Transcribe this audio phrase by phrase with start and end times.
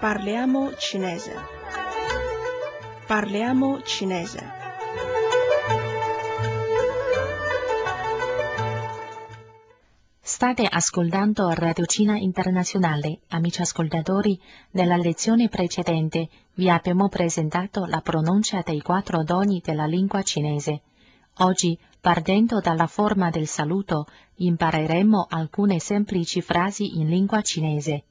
[0.00, 1.34] Parliamo cinese.
[3.06, 4.40] Parliamo cinese.
[10.22, 13.20] State ascoltando Radio Cina Internazionale.
[13.28, 14.40] Amici ascoltatori,
[14.70, 20.80] nella lezione precedente vi abbiamo presentato la pronuncia dei quattro doni della lingua cinese.
[21.40, 28.04] Oggi, partendo dalla forma del saluto, impareremo alcune semplici frasi in lingua cinese.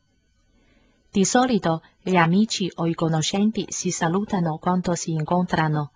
[1.12, 5.90] Di solito gli amici o i conoscenti si salutano quando si incontrano.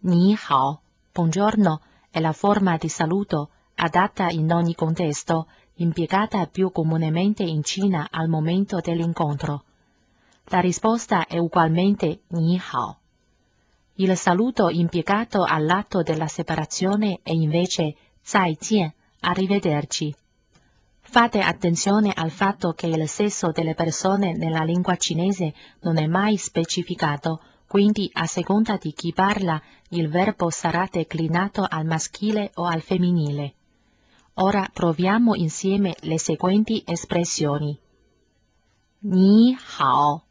[0.00, 0.80] Ni hao,
[1.12, 8.08] buongiorno, è la forma di saluto adatta in ogni contesto, impiegata più comunemente in Cina
[8.10, 9.64] al momento dell'incontro.
[10.46, 12.96] La risposta è ugualmente Ni hao.
[13.96, 20.14] Il saluto impiegato all'atto della separazione è invece Zai Jian, arrivederci.
[21.08, 26.36] Fate attenzione al fatto che il sesso delle persone nella lingua cinese non è mai
[26.36, 32.82] specificato, quindi a seconda di chi parla il verbo sarà declinato al maschile o al
[32.82, 33.54] femminile.
[34.34, 37.78] Ora proviamo insieme le seguenti espressioni.
[38.98, 40.24] Ni hao.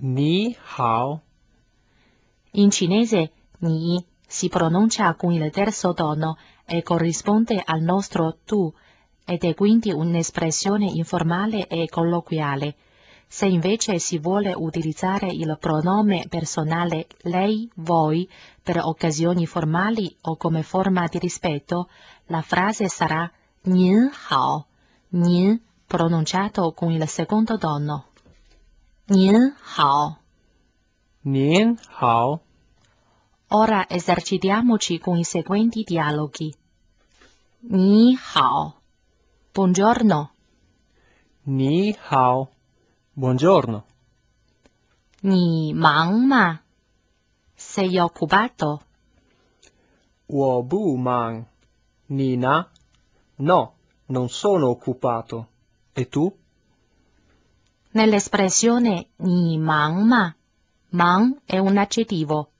[0.00, 1.22] Ni hao.
[2.52, 8.72] In cinese ni si pronuncia con il terzo tono e corrisponde al nostro tu
[9.24, 12.76] ed è quindi un'espressione informale e colloquiale.
[13.26, 18.28] Se invece si vuole utilizzare il pronome personale lei, voi
[18.62, 21.88] per occasioni formali o come forma di rispetto,
[22.26, 23.30] la frase sarà
[23.62, 24.66] Nin hao,
[25.08, 28.06] Nin pronunciato con il secondo tono.
[29.06, 30.18] Nin hao.
[31.22, 32.40] Nien hao.
[33.48, 36.54] Ora esercitiamoci con i seguenti dialoghi.
[37.68, 38.80] Ni hao.
[39.54, 40.30] Buongiorno.
[41.44, 42.48] Ni hao.
[43.12, 43.84] Buongiorno.
[45.20, 46.60] Ni mang ma?
[47.54, 48.82] Sei occupato?
[50.26, 51.46] Wo bu mang.
[52.06, 52.68] Ni na?
[53.36, 53.74] No,
[54.06, 55.46] non sono occupato.
[55.92, 56.36] E tu?
[57.92, 60.34] Nell'espressione ni mang ma,
[60.88, 62.53] mang è un aggettivo.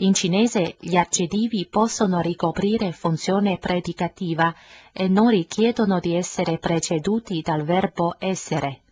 [0.00, 4.54] In cinese gli aggettivi possono ricoprire funzione predicativa
[4.92, 8.82] e non richiedono di essere preceduti dal verbo essere.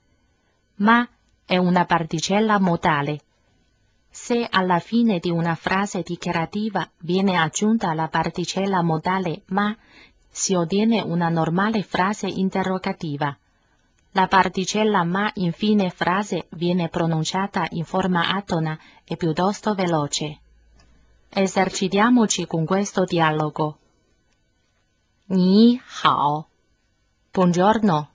[0.76, 1.08] Ma
[1.44, 3.20] è una particella modale.
[4.10, 9.76] Se alla fine di una frase dichiarativa viene aggiunta la particella modale ma,
[10.28, 13.36] si ottiene una normale frase interrogativa.
[14.10, 20.40] La particella ma in fine frase viene pronunciata in forma atona e piuttosto veloce.
[21.29, 23.77] Esercitiamoci con questo dialogo.
[25.27, 26.47] Ni hao.
[27.31, 28.09] Buongiorno.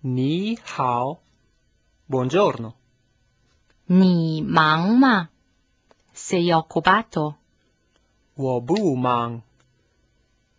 [0.00, 1.20] Ni hao.
[2.06, 2.74] Buongiorno.
[3.86, 5.28] Ni mang ma?
[6.12, 7.38] Sei occupato?
[8.34, 9.40] Wo bu mang.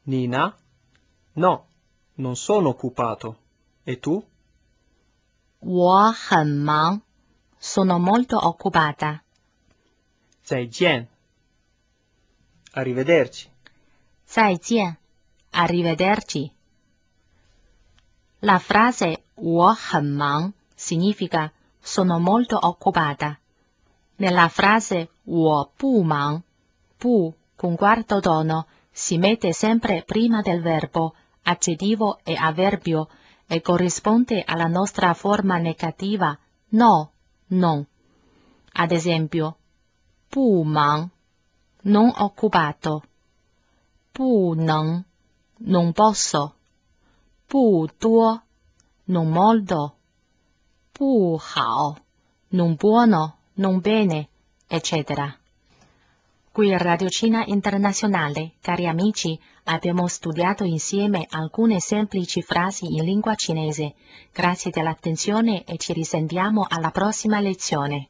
[0.04, 0.56] Ni na?
[1.34, 1.66] No,
[2.16, 3.38] non sono occupato.
[3.84, 4.24] E tu?
[5.60, 7.02] 我很忙，
[7.58, 9.24] sono molto occupata.
[10.44, 11.08] 再见。
[12.74, 13.48] Arrivederci.
[14.26, 14.98] 再见，
[15.52, 16.52] arrivederci.
[18.42, 21.52] La frase 我很忙 significa
[21.82, 23.40] sono molto occupata.
[24.18, 26.42] Nella frase 我不忙
[27.00, 33.10] bu con quarto tono si mette sempre prima del verbo, aggettivo e avverbio
[33.48, 36.38] e corrisponde alla nostra forma negativa
[36.70, 37.12] no,
[37.48, 37.86] non.
[38.74, 39.58] Ad esempio,
[40.30, 41.10] 不忙
[41.84, 43.04] non occupato.
[44.12, 45.04] 不能
[45.60, 46.56] non posso.
[47.48, 48.42] 不多
[49.06, 49.98] non molto.
[50.94, 51.98] 不好
[52.50, 54.30] non buono, non bene,
[54.68, 55.36] eccetera.
[56.52, 63.36] Qui a Radio Cina Internazionale, cari amici, abbiamo studiato insieme alcune semplici frasi in lingua
[63.36, 63.96] cinese.
[64.32, 68.08] Grazie dell'attenzione e ci risentiamo alla prossima lezione.